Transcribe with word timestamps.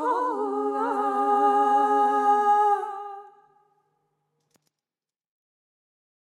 Oh. 0.00 0.27